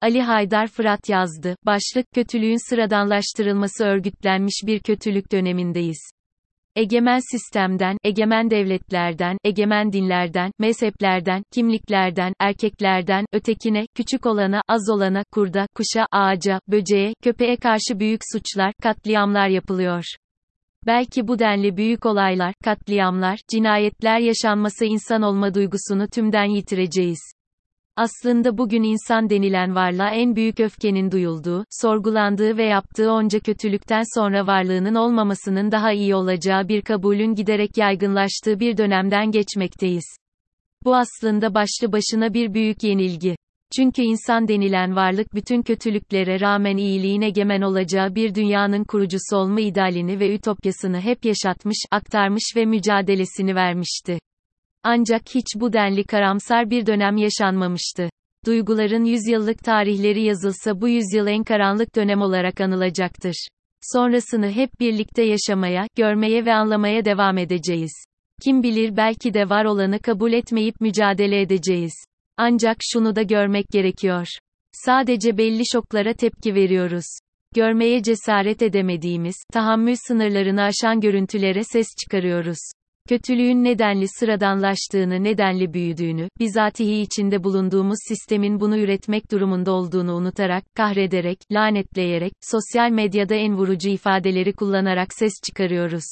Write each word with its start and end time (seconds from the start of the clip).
Ali 0.00 0.22
Haydar 0.22 0.66
Fırat 0.66 1.08
yazdı. 1.08 1.56
Başlık, 1.66 2.06
kötülüğün 2.14 2.68
sıradanlaştırılması 2.70 3.84
örgütlenmiş 3.84 4.62
bir 4.66 4.80
kötülük 4.80 5.32
dönemindeyiz. 5.32 6.10
Egemen 6.76 7.20
sistemden, 7.30 7.96
egemen 8.04 8.50
devletlerden, 8.50 9.38
egemen 9.44 9.92
dinlerden, 9.92 10.50
mezheplerden, 10.58 11.42
kimliklerden, 11.52 12.32
erkeklerden, 12.40 13.24
ötekine, 13.32 13.86
küçük 13.94 14.26
olana, 14.26 14.62
az 14.68 14.90
olana, 14.90 15.24
kurda, 15.32 15.66
kuşa, 15.74 16.06
ağaca, 16.12 16.60
böceğe, 16.68 17.14
köpeğe 17.22 17.56
karşı 17.56 18.00
büyük 18.00 18.20
suçlar, 18.32 18.72
katliamlar 18.82 19.48
yapılıyor. 19.48 20.04
Belki 20.86 21.28
bu 21.28 21.38
denli 21.38 21.76
büyük 21.76 22.06
olaylar, 22.06 22.54
katliamlar, 22.64 23.38
cinayetler 23.48 24.18
yaşanması 24.18 24.84
insan 24.84 25.22
olma 25.22 25.54
duygusunu 25.54 26.08
tümden 26.08 26.44
yitireceğiz. 26.44 27.35
Aslında 27.96 28.58
bugün 28.58 28.82
insan 28.82 29.30
denilen 29.30 29.74
varlığa 29.74 30.10
en 30.10 30.36
büyük 30.36 30.60
öfkenin 30.60 31.10
duyulduğu, 31.10 31.64
sorgulandığı 31.70 32.56
ve 32.56 32.64
yaptığı 32.64 33.10
onca 33.10 33.40
kötülükten 33.40 34.02
sonra 34.14 34.46
varlığının 34.46 34.94
olmamasının 34.94 35.72
daha 35.72 35.92
iyi 35.92 36.14
olacağı 36.14 36.68
bir 36.68 36.82
kabulün 36.82 37.34
giderek 37.34 37.76
yaygınlaştığı 37.76 38.60
bir 38.60 38.76
dönemden 38.76 39.30
geçmekteyiz. 39.30 40.16
Bu 40.84 40.96
aslında 40.96 41.54
başlı 41.54 41.92
başına 41.92 42.34
bir 42.34 42.54
büyük 42.54 42.82
yenilgi. 42.82 43.36
Çünkü 43.76 44.02
insan 44.02 44.48
denilen 44.48 44.96
varlık 44.96 45.34
bütün 45.34 45.62
kötülüklere 45.62 46.40
rağmen 46.40 46.76
iyiliğin 46.76 47.22
egemen 47.22 47.60
olacağı 47.60 48.14
bir 48.14 48.34
dünyanın 48.34 48.84
kurucusu 48.84 49.36
olma 49.36 49.60
idealini 49.60 50.20
ve 50.20 50.34
ütopyasını 50.34 51.00
hep 51.00 51.24
yaşatmış, 51.24 51.78
aktarmış 51.90 52.52
ve 52.56 52.64
mücadelesini 52.64 53.54
vermişti. 53.54 54.18
Ancak 54.88 55.22
hiç 55.34 55.46
bu 55.56 55.72
denli 55.72 56.04
karamsar 56.04 56.70
bir 56.70 56.86
dönem 56.86 57.16
yaşanmamıştı. 57.16 58.10
Duyguların 58.46 59.04
yüzyıllık 59.04 59.58
tarihleri 59.58 60.22
yazılsa 60.22 60.80
bu 60.80 60.88
yüzyıl 60.88 61.26
en 61.26 61.44
karanlık 61.44 61.96
dönem 61.96 62.20
olarak 62.20 62.60
anılacaktır. 62.60 63.48
Sonrasını 63.80 64.50
hep 64.50 64.80
birlikte 64.80 65.22
yaşamaya, 65.22 65.86
görmeye 65.96 66.44
ve 66.44 66.54
anlamaya 66.54 67.04
devam 67.04 67.38
edeceğiz. 67.38 67.92
Kim 68.44 68.62
bilir 68.62 68.96
belki 68.96 69.34
de 69.34 69.50
var 69.50 69.64
olanı 69.64 69.98
kabul 69.98 70.32
etmeyip 70.32 70.80
mücadele 70.80 71.40
edeceğiz. 71.40 71.94
Ancak 72.36 72.76
şunu 72.80 73.16
da 73.16 73.22
görmek 73.22 73.68
gerekiyor. 73.68 74.26
Sadece 74.72 75.38
belli 75.38 75.62
şoklara 75.72 76.12
tepki 76.12 76.54
veriyoruz. 76.54 77.06
Görmeye 77.54 78.02
cesaret 78.02 78.62
edemediğimiz, 78.62 79.36
tahammül 79.52 79.96
sınırlarını 80.06 80.62
aşan 80.62 81.00
görüntülere 81.00 81.64
ses 81.64 81.86
çıkarıyoruz 82.00 82.75
kötülüğün 83.06 83.64
nedenli 83.64 84.06
sıradanlaştığını, 84.08 85.24
nedenli 85.24 85.74
büyüdüğünü, 85.74 86.28
bizatihi 86.38 87.00
içinde 87.00 87.44
bulunduğumuz 87.44 87.98
sistemin 88.08 88.60
bunu 88.60 88.78
üretmek 88.78 89.30
durumunda 89.30 89.72
olduğunu 89.72 90.14
unutarak, 90.14 90.64
kahrederek, 90.74 91.38
lanetleyerek, 91.52 92.32
sosyal 92.40 92.90
medyada 92.90 93.34
en 93.34 93.56
vurucu 93.56 93.88
ifadeleri 93.88 94.52
kullanarak 94.52 95.14
ses 95.14 95.32
çıkarıyoruz. 95.46 96.04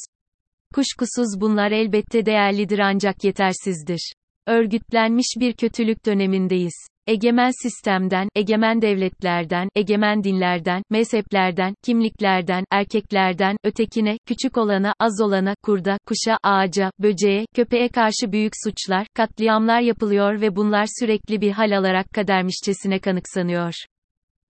Kuşkusuz 0.73 1.41
bunlar 1.41 1.71
elbette 1.71 2.25
değerlidir 2.25 2.79
ancak 2.79 3.23
yetersizdir. 3.23 4.13
Örgütlenmiş 4.47 5.27
bir 5.39 5.53
kötülük 5.53 6.05
dönemindeyiz. 6.05 6.94
Egemen 7.07 7.51
sistemden, 7.63 8.29
egemen 8.35 8.81
devletlerden, 8.81 9.69
egemen 9.75 10.23
dinlerden, 10.23 10.83
mezheplerden, 10.89 11.75
kimliklerden, 11.83 12.65
erkeklerden, 12.71 13.57
ötekine, 13.63 14.17
küçük 14.25 14.57
olana, 14.57 14.93
az 14.99 15.21
olana, 15.21 15.55
kurda, 15.63 15.97
kuşa, 16.07 16.37
ağaca, 16.43 16.91
böceğe, 16.99 17.45
köpeğe 17.55 17.89
karşı 17.89 18.31
büyük 18.31 18.53
suçlar, 18.63 19.07
katliamlar 19.13 19.79
yapılıyor 19.79 20.41
ve 20.41 20.55
bunlar 20.55 20.85
sürekli 20.99 21.41
bir 21.41 21.51
hal 21.51 21.77
alarak 21.77 22.13
kadermişçesine 22.13 22.99
kanıksanıyor. 22.99 23.73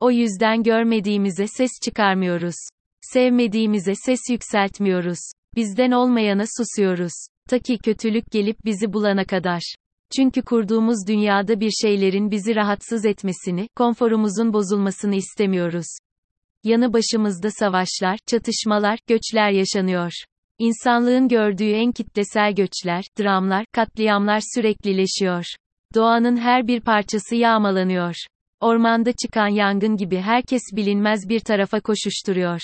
O 0.01 0.11
yüzden 0.11 0.63
görmediğimize 0.63 1.47
ses 1.47 1.71
çıkarmıyoruz. 1.85 2.57
Sevmediğimize 3.01 3.95
ses 3.95 4.21
yükseltmiyoruz. 4.31 5.19
Bizden 5.57 5.91
olmayana 5.91 6.45
susuyoruz. 6.59 7.27
Ta 7.49 7.59
ki 7.59 7.79
kötülük 7.79 8.31
gelip 8.33 8.65
bizi 8.65 8.93
bulana 8.93 9.25
kadar. 9.25 9.75
Çünkü 10.17 10.43
kurduğumuz 10.43 11.07
dünyada 11.09 11.61
bir 11.61 11.71
şeylerin 11.71 12.31
bizi 12.31 12.57
rahatsız 12.57 13.05
etmesini, 13.05 13.69
konforumuzun 13.77 14.53
bozulmasını 14.53 15.15
istemiyoruz. 15.15 15.87
Yanı 16.65 16.93
başımızda 16.93 17.51
savaşlar, 17.51 18.19
çatışmalar, 18.27 18.99
göçler 19.07 19.51
yaşanıyor. 19.51 20.13
İnsanlığın 20.59 21.29
gördüğü 21.29 21.71
en 21.71 21.93
kitlesel 21.93 22.55
göçler, 22.55 23.05
dramlar, 23.19 23.65
katliamlar 23.73 24.41
süreklileşiyor. 24.55 25.45
Doğanın 25.95 26.37
her 26.37 26.67
bir 26.67 26.81
parçası 26.81 27.37
yağmalanıyor. 27.37 28.15
Ormanda 28.61 29.13
çıkan 29.13 29.49
yangın 29.49 29.97
gibi 29.97 30.19
herkes 30.19 30.63
bilinmez 30.73 31.29
bir 31.29 31.41
tarafa 31.41 31.81
koşuşturuyor. 31.81 32.61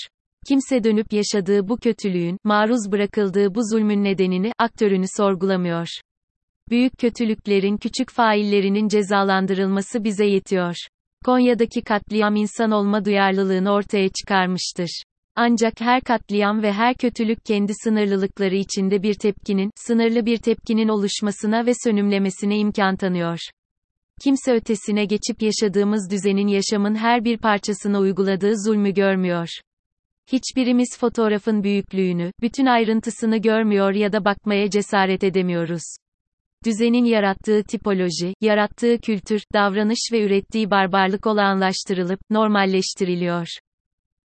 Kimse 0.49 0.84
dönüp 0.84 1.12
yaşadığı 1.12 1.69
bu 1.69 1.77
kötülüğün, 1.77 2.38
maruz 2.44 2.93
bırakıldığı 2.93 3.55
bu 3.55 3.61
zulmün 3.71 4.05
nedenini, 4.05 4.53
aktörünü 4.59 5.06
sorgulamıyor. 5.17 5.88
Büyük 6.70 6.98
kötülüklerin 6.98 7.76
küçük 7.76 8.10
faillerinin 8.10 8.88
cezalandırılması 8.88 10.04
bize 10.04 10.26
yetiyor. 10.26 10.75
Konya'daki 11.25 11.82
katliam 11.82 12.36
insan 12.36 12.70
olma 12.70 13.04
duyarlılığını 13.04 13.72
ortaya 13.72 14.08
çıkarmıştır. 14.08 15.03
Ancak 15.36 15.81
her 15.81 16.00
katliam 16.00 16.62
ve 16.62 16.72
her 16.72 16.94
kötülük 16.94 17.44
kendi 17.44 17.72
sınırlılıkları 17.84 18.54
içinde 18.54 19.03
bir 19.03 19.14
tepkinin, 19.14 19.70
sınırlı 19.76 20.26
bir 20.26 20.36
tepkinin 20.36 20.88
oluşmasına 20.88 21.66
ve 21.66 21.72
sönümlemesine 21.84 22.58
imkan 22.58 22.97
tanıyor. 22.97 23.38
Kimse 24.22 24.52
ötesine 24.52 25.04
geçip 25.04 25.42
yaşadığımız 25.42 26.10
düzenin 26.10 26.48
yaşamın 26.48 26.94
her 26.94 27.25
bir 27.25 27.38
parçasına 27.38 27.98
uyguladığı 27.98 28.52
zulmü 28.64 28.94
görmüyor. 28.94 29.48
Hiçbirimiz 30.32 30.98
fotoğrafın 30.98 31.62
büyüklüğünü, 31.62 32.32
bütün 32.41 32.66
ayrıntısını 32.66 33.37
görmüyor 33.37 33.94
ya 33.94 34.12
da 34.12 34.25
bakmaya 34.25 34.70
cesaret 34.70 35.25
edemiyoruz. 35.25 35.82
Düzenin 36.65 37.04
yarattığı 37.04 37.62
tipoloji, 37.65 38.34
yarattığı 38.41 38.98
kültür, 38.98 39.43
davranış 39.53 39.98
ve 40.12 40.25
ürettiği 40.25 40.71
barbarlık 40.71 41.26
olağanlaştırılıp, 41.26 42.21
normalleştiriliyor. 42.31 43.47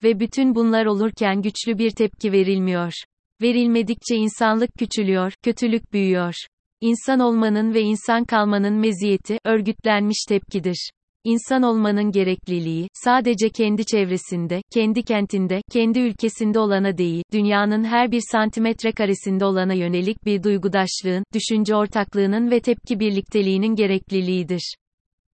Ve 0.03 0.19
bütün 0.19 0.55
bunlar 0.55 0.85
olurken 0.85 1.41
güçlü 1.41 1.77
bir 1.77 1.91
tepki 1.91 2.31
verilmiyor. 2.31 2.93
Verilmedikçe 3.41 4.15
insanlık 4.15 4.69
küçülüyor, 4.79 5.33
kötülük 5.43 5.93
büyüyor. 5.93 6.33
İnsan 6.81 7.19
olmanın 7.19 7.73
ve 7.73 7.81
insan 7.81 8.25
kalmanın 8.25 8.73
meziyeti, 8.73 9.39
örgütlenmiş 9.45 10.25
tepkidir. 10.29 10.89
İnsan 11.25 11.63
olmanın 11.63 12.11
gerekliliği, 12.11 12.87
sadece 12.93 13.49
kendi 13.49 13.85
çevresinde, 13.85 14.61
kendi 14.73 15.03
kentinde, 15.03 15.61
kendi 15.71 15.99
ülkesinde 15.99 16.59
olana 16.59 16.97
değil, 16.97 17.23
dünyanın 17.33 17.83
her 17.83 18.11
bir 18.11 18.21
santimetre 18.31 18.91
karesinde 18.91 19.45
olana 19.45 19.73
yönelik 19.73 20.25
bir 20.25 20.43
duygudaşlığın, 20.43 21.23
düşünce 21.33 21.75
ortaklığının 21.75 22.51
ve 22.51 22.59
tepki 22.59 22.99
birlikteliğinin 22.99 23.75
gerekliliğidir. 23.75 24.75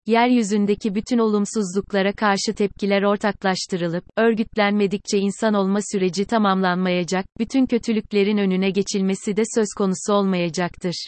Yeryüzündeki 0.07 0.95
bütün 0.95 1.17
olumsuzluklara 1.17 2.13
karşı 2.13 2.53
tepkiler 2.55 3.03
ortaklaştırılıp, 3.03 4.03
örgütlenmedikçe 4.17 5.17
insan 5.17 5.53
olma 5.53 5.79
süreci 5.91 6.25
tamamlanmayacak, 6.25 7.25
bütün 7.39 7.65
kötülüklerin 7.65 8.37
önüne 8.37 8.69
geçilmesi 8.69 9.37
de 9.37 9.43
söz 9.55 9.67
konusu 9.77 10.13
olmayacaktır. 10.13 11.07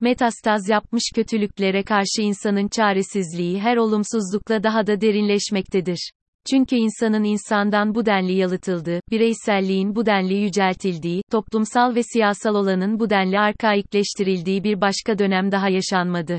Metastaz 0.00 0.68
yapmış 0.68 1.02
kötülüklere 1.14 1.82
karşı 1.82 2.22
insanın 2.22 2.68
çaresizliği 2.68 3.60
her 3.60 3.76
olumsuzlukla 3.76 4.62
daha 4.62 4.86
da 4.86 5.00
derinleşmektedir. 5.00 6.10
Çünkü 6.50 6.76
insanın 6.76 7.24
insandan 7.24 7.94
bu 7.94 8.06
denli 8.06 8.32
yalıtıldığı, 8.32 9.00
bireyselliğin 9.10 9.94
bu 9.94 10.06
denli 10.06 10.34
yüceltildiği, 10.34 11.22
toplumsal 11.30 11.94
ve 11.94 12.02
siyasal 12.02 12.54
olanın 12.54 13.00
bu 13.00 13.10
denli 13.10 13.38
arkaikleştirildiği 13.38 14.64
bir 14.64 14.80
başka 14.80 15.18
dönem 15.18 15.52
daha 15.52 15.68
yaşanmadı. 15.68 16.38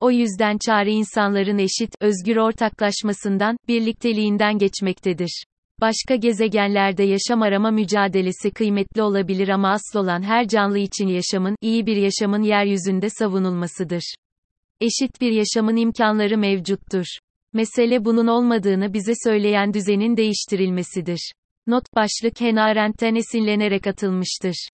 O 0.00 0.10
yüzden 0.10 0.58
çare 0.66 0.92
insanların 0.92 1.58
eşit, 1.58 1.94
özgür 2.00 2.36
ortaklaşmasından, 2.36 3.56
birlikteliğinden 3.68 4.58
geçmektedir. 4.58 5.44
Başka 5.80 6.16
gezegenlerde 6.16 7.02
yaşam 7.02 7.42
arama 7.42 7.70
mücadelesi 7.70 8.50
kıymetli 8.50 9.02
olabilir 9.02 9.48
ama 9.48 9.70
asıl 9.70 9.98
olan 9.98 10.22
her 10.22 10.48
canlı 10.48 10.78
için 10.78 11.08
yaşamın, 11.08 11.56
iyi 11.60 11.86
bir 11.86 11.96
yaşamın 11.96 12.42
yeryüzünde 12.42 13.10
savunulmasıdır. 13.10 14.14
Eşit 14.80 15.20
bir 15.20 15.32
yaşamın 15.32 15.76
imkanları 15.76 16.38
mevcuttur. 16.38 17.04
Mesele 17.52 18.04
bunun 18.04 18.26
olmadığını 18.26 18.94
bize 18.94 19.12
söyleyen 19.24 19.74
düzenin 19.74 20.16
değiştirilmesidir. 20.16 21.32
Not 21.66 21.84
başlık 21.94 22.40
Hannah 22.40 22.64
Arendt'ten 22.64 23.14
esinlenerek 23.14 23.86
atılmıştır. 23.86 24.68